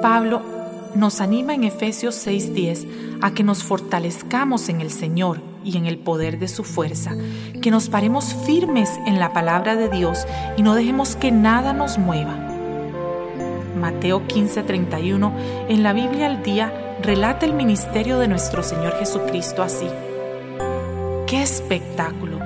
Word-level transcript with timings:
Pablo 0.00 0.42
nos 0.94 1.20
anima 1.20 1.54
en 1.54 1.64
Efesios 1.64 2.14
6:10 2.14 2.86
a 3.20 3.32
que 3.32 3.42
nos 3.42 3.62
fortalezcamos 3.62 4.68
en 4.68 4.80
el 4.80 4.90
Señor 4.90 5.40
y 5.64 5.76
en 5.76 5.86
el 5.86 5.98
poder 5.98 6.38
de 6.38 6.48
su 6.48 6.64
fuerza, 6.64 7.16
que 7.60 7.70
nos 7.70 7.88
paremos 7.88 8.34
firmes 8.46 8.90
en 9.06 9.18
la 9.18 9.32
palabra 9.32 9.76
de 9.76 9.88
Dios 9.88 10.26
y 10.56 10.62
no 10.62 10.74
dejemos 10.74 11.16
que 11.16 11.32
nada 11.32 11.72
nos 11.72 11.98
mueva. 11.98 12.36
Mateo 13.78 14.26
15:31 14.26 15.32
en 15.68 15.82
la 15.82 15.92
Biblia 15.92 16.26
al 16.26 16.42
día 16.42 16.72
relata 17.02 17.46
el 17.46 17.54
ministerio 17.54 18.18
de 18.18 18.28
nuestro 18.28 18.62
Señor 18.62 18.94
Jesucristo 18.98 19.62
así. 19.62 19.88
¡Qué 21.26 21.42
espectáculo! 21.42 22.38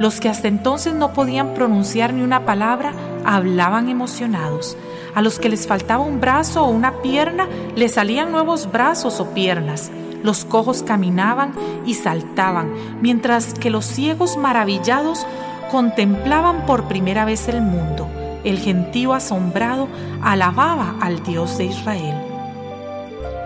Los 0.00 0.20
que 0.20 0.28
hasta 0.28 0.48
entonces 0.48 0.94
no 0.94 1.12
podían 1.12 1.54
pronunciar 1.54 2.12
ni 2.12 2.22
una 2.22 2.44
palabra 2.44 2.92
hablaban 3.24 3.88
emocionados. 3.88 4.76
A 5.14 5.22
los 5.22 5.38
que 5.38 5.48
les 5.48 5.66
faltaba 5.66 6.02
un 6.02 6.20
brazo 6.20 6.64
o 6.64 6.70
una 6.70 7.02
pierna 7.02 7.46
les 7.76 7.92
salían 7.92 8.32
nuevos 8.32 8.70
brazos 8.70 9.20
o 9.20 9.30
piernas. 9.30 9.90
Los 10.22 10.44
cojos 10.44 10.82
caminaban 10.82 11.52
y 11.86 11.94
saltaban, 11.94 12.72
mientras 13.00 13.54
que 13.54 13.70
los 13.70 13.84
ciegos 13.84 14.36
maravillados 14.36 15.26
contemplaban 15.70 16.66
por 16.66 16.84
primera 16.84 17.24
vez 17.24 17.48
el 17.48 17.60
mundo. 17.60 18.08
El 18.42 18.58
gentío 18.58 19.14
asombrado 19.14 19.88
alababa 20.22 20.96
al 21.00 21.22
Dios 21.22 21.58
de 21.58 21.66
Israel. 21.66 22.16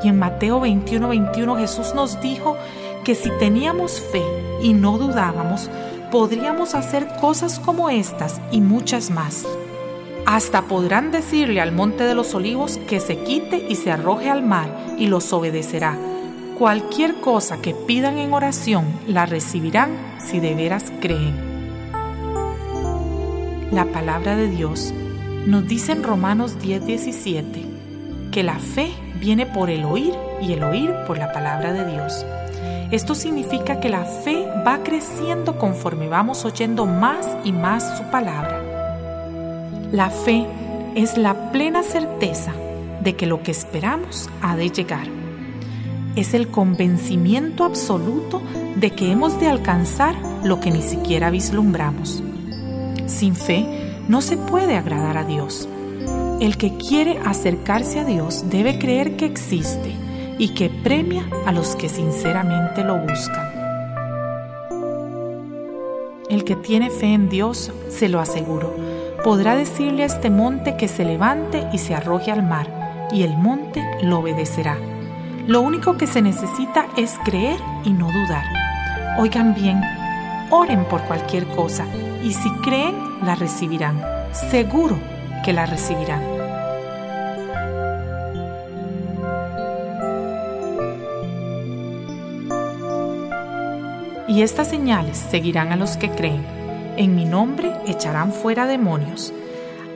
Y 0.03 0.09
en 0.09 0.19
Mateo 0.19 0.61
21, 0.61 1.09
21 1.09 1.57
Jesús 1.57 1.95
nos 1.95 2.21
dijo 2.21 2.57
que 3.05 3.15
si 3.15 3.31
teníamos 3.39 4.01
fe 4.01 4.23
y 4.63 4.73
no 4.73 4.99
dudábamos, 4.99 5.71
podríamos 6.11 6.75
hacer 6.75 7.09
cosas 7.21 7.59
como 7.59 7.91
estas 7.91 8.41
y 8.51 8.61
muchas 8.61 9.11
más. 9.11 9.47
Hasta 10.31 10.61
podrán 10.61 11.11
decirle 11.11 11.63
al 11.63 11.73
monte 11.73 12.05
de 12.05 12.15
los 12.15 12.35
olivos 12.35 12.77
que 12.87 13.01
se 13.01 13.17
quite 13.21 13.65
y 13.67 13.77
se 13.77 13.91
arroje 13.91 14.29
al 14.29 14.43
mar 14.43 14.69
y 14.99 15.07
los 15.07 15.33
obedecerá. 15.33 15.97
Cualquier 16.59 17.15
cosa 17.23 17.63
que 17.63 17.73
pidan 17.73 18.19
en 18.19 18.35
oración 18.35 18.85
la 19.07 19.25
recibirán 19.25 19.89
si 20.21 20.39
de 20.39 20.55
veras 20.55 20.93
creen. 21.01 21.35
La 23.73 23.87
palabra 23.87 24.37
de 24.37 24.51
Dios 24.51 24.93
nos 25.47 25.67
dice 25.67 25.93
en 25.93 26.03
Romanos 26.03 26.59
10:17 26.59 28.31
que 28.31 28.43
la 28.43 28.59
fe 28.59 28.93
viene 29.19 29.47
por 29.47 29.71
el 29.71 29.87
oír 29.87 30.13
y 30.43 30.53
el 30.53 30.63
oír 30.63 30.95
por 31.07 31.17
la 31.17 31.33
palabra 31.33 31.73
de 31.73 31.91
Dios. 31.91 32.27
Esto 32.91 33.15
significa 33.15 33.81
que 33.81 33.89
la 33.89 34.05
fe 34.05 34.47
va 34.67 34.83
creciendo 34.83 35.59
conforme 35.59 36.07
vamos 36.07 36.45
oyendo 36.45 36.85
más 36.85 37.27
y 37.45 37.53
más 37.53 37.97
su 37.97 38.05
palabra. 38.11 38.68
La 39.93 40.11
fe 40.11 40.47
es 40.95 41.17
la 41.17 41.51
plena 41.51 41.83
certeza 41.83 42.53
de 43.03 43.17
que 43.17 43.27
lo 43.27 43.43
que 43.43 43.51
esperamos 43.51 44.29
ha 44.43 44.55
de 44.55 44.69
llegar. 44.69 45.07
Es 46.15 46.35
el 46.35 46.49
convencimiento 46.49 47.65
absoluto 47.65 48.43
de 48.77 48.91
que 48.91 49.11
hemos 49.11 49.41
de 49.41 49.49
alcanzar 49.49 50.15
lo 50.45 50.61
que 50.61 50.71
ni 50.71 50.83
siquiera 50.83 51.31
vislumbramos. 51.31 52.23
Sin 53.07 53.35
fe 53.35 53.65
no 54.09 54.21
se 54.21 54.37
puede 54.37 54.77
agradar 54.77 55.17
a 55.17 55.25
Dios. 55.25 55.67
El 56.39 56.59
que 56.59 56.77
quiere 56.77 57.19
acercarse 57.25 58.01
a 58.01 58.05
Dios 58.05 58.51
debe 58.51 58.79
creer 58.79 59.17
que 59.17 59.25
existe 59.25 59.95
y 60.39 60.51
que 60.51 60.69
premia 60.69 61.27
a 61.47 61.53
los 61.53 61.77
que 61.77 61.89
sinceramente 61.89 62.85
lo 62.85 62.99
buscan. 62.99 63.49
El 66.29 66.45
que 66.45 66.57
tiene 66.57 66.91
fe 66.91 67.15
en 67.15 67.31
Dios, 67.31 67.73
se 67.89 68.11
lo 68.11 68.21
aseguro, 68.21 68.75
podrá 69.25 69.57
decirle 69.57 70.03
a 70.03 70.07
este 70.07 70.31
monte 70.31 70.77
que 70.77 70.89
se 70.89 71.05
levante 71.05 71.67
y 71.73 71.79
se 71.79 71.95
arroje 71.95 72.31
al 72.31 72.43
mar, 72.43 73.09
y 73.11 73.23
el 73.23 73.37
monte 73.37 73.85
lo 74.03 74.21
obedecerá. 74.21 74.77
Lo 75.47 75.63
único 75.63 75.97
que 75.97 76.07
se 76.07 76.23
necesita 76.23 76.87
es 76.97 77.19
creer 77.25 77.59
y 77.85 77.91
no 77.91 78.07
dudar. 78.07 78.45
Oigan 79.19 79.55
bien, 79.55 79.83
oren 80.51 80.85
por 80.85 81.03
cualquier 81.03 81.47
cosa 81.49 81.85
y 82.23 82.33
si 82.33 82.51
creen, 82.63 82.95
la 83.25 83.35
recibirán. 83.35 84.01
Seguro 84.33 84.99
que 85.45 85.53
la 85.53 85.67
recibirán. 85.67 86.23
Y 94.29 94.43
estas 94.43 94.69
señales 94.69 95.17
seguirán 95.17 95.73
a 95.73 95.77
los 95.77 95.97
que 95.97 96.11
creen. 96.11 96.58
En 96.99 97.15
mi 97.15 97.25
nombre 97.25 97.71
echarán 97.87 98.33
fuera 98.33 98.67
demonios, 98.67 99.33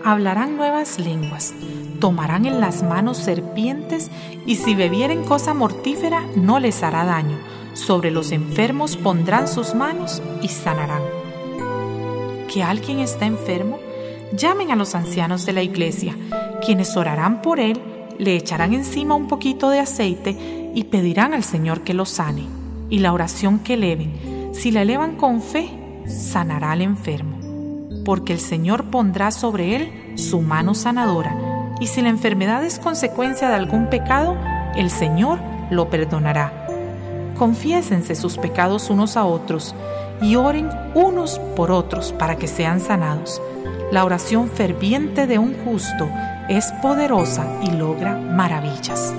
hablarán 0.05 0.57
nuevas 0.57 1.01
lenguas, 1.01 1.53
tomarán 1.99 2.47
en 2.47 2.61
las 2.61 2.85
manos 2.85 3.19
serpientes 3.19 4.09
y 4.47 4.55
si 4.55 4.77
bebieren 4.77 5.25
cosa 5.25 5.53
mortífera 5.53 6.25
no 6.37 6.61
les 6.61 6.85
hará 6.85 7.05
daño. 7.05 7.41
Sobre 7.73 8.13
los 8.13 8.31
enfermos 8.31 8.97
pondrán 8.97 9.49
sus 9.49 9.75
manos 9.75 10.23
y 10.43 10.47
sanarán. 10.49 11.03
¿Que 12.47 12.63
alguien 12.63 13.01
está 13.01 13.27
enfermo? 13.27 13.81
Llamen 14.37 14.71
a 14.71 14.77
los 14.77 14.95
ancianos 14.95 15.45
de 15.45 15.55
la 15.55 15.65
iglesia, 15.65 16.15
quienes 16.65 16.97
orarán 16.97 17.43
por 17.43 17.59
él, 17.59 17.81
le 18.19 18.37
echarán 18.37 18.75
encima 18.75 19.17
un 19.17 19.27
poquito 19.27 19.71
de 19.71 19.81
aceite 19.81 20.71
y 20.73 20.85
pedirán 20.85 21.35
al 21.35 21.43
Señor 21.43 21.81
que 21.81 21.95
lo 21.95 22.05
sane 22.05 22.45
y 22.91 23.01
la 23.01 23.13
oración 23.13 23.59
que 23.59 23.75
eleven, 23.75 24.53
si 24.53 24.71
la 24.71 24.83
elevan 24.83 25.17
con 25.17 25.43
fe, 25.43 25.82
sanará 26.07 26.73
al 26.73 26.81
enfermo, 26.81 27.39
porque 28.05 28.33
el 28.33 28.41
Señor 28.41 28.91
pondrá 28.91 29.31
sobre 29.31 29.77
él 29.77 30.13
su 30.17 30.41
mano 30.41 30.75
sanadora, 30.75 31.37
y 31.81 31.87
si 31.87 32.03
la 32.03 32.09
enfermedad 32.09 32.65
es 32.65 32.79
consecuencia 32.79 33.49
de 33.49 33.55
algún 33.55 33.89
pecado, 33.89 34.37
el 34.77 34.91
Señor 34.91 35.39
lo 35.71 35.91
perdonará. 35.91 36.53
Confiésense 37.37 38.15
sus 38.15 38.39
pecados 38.39 38.91
unos 38.91 39.17
a 39.17 39.25
otros 39.25 39.75
y 40.21 40.37
oren 40.37 40.71
unos 40.95 41.39
por 41.57 41.71
otros 41.71 42.13
para 42.13 42.37
que 42.37 42.47
sean 42.47 42.81
sanados. 42.81 43.41
La 43.91 44.05
oración 44.05 44.49
ferviente 44.49 45.27
de 45.27 45.39
un 45.39 45.55
justo 45.65 46.09
es 46.49 46.73
poderosa 46.81 47.47
y 47.63 47.71
logra 47.73 48.17
maravillas. 48.17 49.13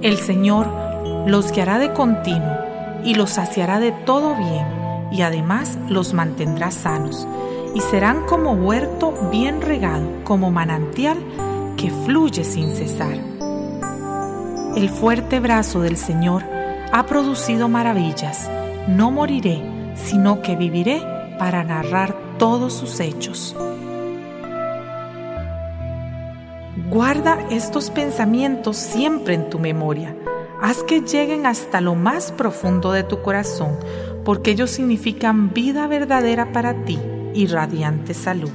El 0.00 0.16
Señor 0.16 0.87
los 1.28 1.52
guiará 1.52 1.78
de 1.78 1.92
continuo 1.92 2.56
y 3.04 3.14
los 3.14 3.32
saciará 3.32 3.80
de 3.80 3.92
todo 3.92 4.34
bien 4.34 4.66
y 5.10 5.20
además 5.20 5.78
los 5.86 6.14
mantendrá 6.14 6.70
sanos 6.70 7.28
y 7.74 7.80
serán 7.80 8.24
como 8.24 8.52
huerto 8.52 9.12
bien 9.30 9.60
regado, 9.60 10.06
como 10.24 10.50
manantial 10.50 11.18
que 11.76 11.90
fluye 11.90 12.44
sin 12.44 12.70
cesar. 12.70 13.18
El 14.74 14.88
fuerte 14.88 15.38
brazo 15.38 15.82
del 15.82 15.98
Señor 15.98 16.44
ha 16.92 17.04
producido 17.04 17.68
maravillas. 17.68 18.48
No 18.88 19.10
moriré, 19.10 19.60
sino 19.96 20.40
que 20.40 20.56
viviré 20.56 21.02
para 21.38 21.62
narrar 21.62 22.16
todos 22.38 22.72
sus 22.72 23.00
hechos. 23.00 23.54
Guarda 26.88 27.38
estos 27.50 27.90
pensamientos 27.90 28.78
siempre 28.78 29.34
en 29.34 29.50
tu 29.50 29.58
memoria. 29.58 30.14
Haz 30.60 30.82
que 30.82 31.00
lleguen 31.00 31.46
hasta 31.46 31.80
lo 31.80 31.94
más 31.94 32.32
profundo 32.32 32.92
de 32.92 33.04
tu 33.04 33.22
corazón, 33.22 33.78
porque 34.24 34.50
ellos 34.50 34.70
significan 34.70 35.52
vida 35.52 35.86
verdadera 35.86 36.52
para 36.52 36.84
ti 36.84 36.98
y 37.34 37.46
radiante 37.46 38.14
salud. 38.14 38.50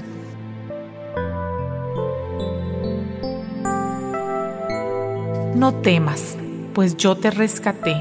No 5.55 5.75
temas, 5.75 6.35
pues 6.73 6.97
yo 6.97 7.15
te 7.15 7.31
rescaté. 7.31 7.95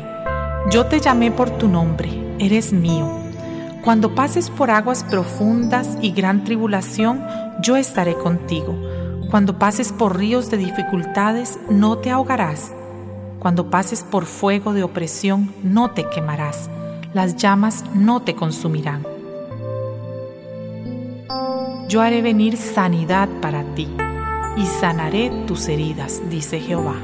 Yo 0.70 0.87
te 0.87 1.00
llamé 1.00 1.31
por 1.31 1.50
tu 1.50 1.69
nombre, 1.69 2.10
eres 2.38 2.72
mío. 2.72 3.08
Cuando 3.84 4.14
pases 4.14 4.48
por 4.50 4.70
aguas 4.70 5.05
profundas 5.05 5.98
y 6.00 6.12
gran 6.12 6.44
tribulación, 6.44 7.25
yo 7.62 7.76
estaré 7.76 8.14
contigo 8.14 8.76
cuando 9.32 9.58
pases 9.58 9.93
por 9.93 10.19
ríos 10.19 10.50
de 10.50 10.58
dificultades, 10.58 11.58
no 11.70 11.96
te 11.96 12.10
ahogarás. 12.10 12.75
Cuando 13.43 13.71
pases 13.71 14.05
por 14.05 14.27
fuego 14.27 14.73
de 14.73 14.85
opresión, 14.85 15.53
no 15.65 15.91
te 15.91 16.09
quemarás. 16.09 16.71
Las 17.12 17.35
llamas 17.35 17.85
no 17.93 18.23
te 18.23 18.37
consumirán. 18.37 19.05
Yo 21.89 22.03
haré 22.03 22.23
venir 22.23 22.56
sanidad 22.56 23.29
para 23.41 23.65
ti 23.75 23.89
y 24.56 24.65
sanaré 24.65 25.31
tus 25.49 25.67
heridas, 25.67 26.23
dice 26.31 26.61
Jehová. 26.61 26.94